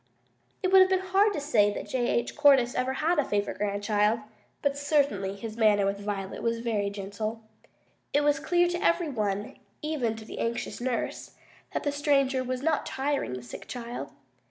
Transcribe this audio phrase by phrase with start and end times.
[0.63, 2.07] It would be hard to say that J.
[2.07, 2.35] H.
[2.35, 4.21] Cordyce ever had a favorite grandchild,
[4.63, 7.43] but certainly his manner with Violet was very gentle.
[8.11, 11.35] It was clear to every one, even to the anxious nurse,
[11.73, 14.09] that the stranger was not tiring the sick child.